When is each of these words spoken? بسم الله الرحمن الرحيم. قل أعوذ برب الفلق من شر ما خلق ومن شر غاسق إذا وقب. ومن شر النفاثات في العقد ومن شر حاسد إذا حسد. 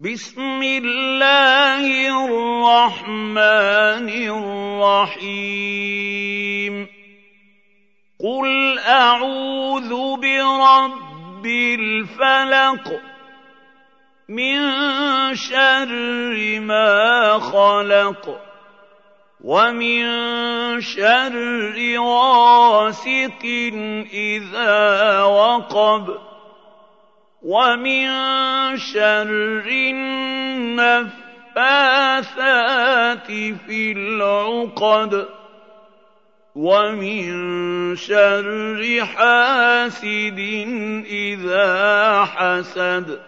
بسم 0.00 0.62
الله 0.62 1.84
الرحمن 2.24 4.08
الرحيم. 5.20 6.88
قل 8.20 8.78
أعوذ 8.78 10.16
برب 10.16 11.46
الفلق 11.46 13.00
من 14.28 14.60
شر 15.34 16.60
ما 16.60 17.38
خلق 17.38 18.40
ومن 19.44 20.00
شر 20.80 21.96
غاسق 21.98 23.44
إذا 24.12 25.22
وقب. 25.22 26.29
ومن 27.42 28.06
شر 28.76 29.64
النفاثات 30.76 31.16
في 33.66 33.92
العقد 33.92 35.26
ومن 36.54 37.26
شر 37.96 39.04
حاسد 39.04 40.38
إذا 41.06 42.24
حسد. 42.24 43.20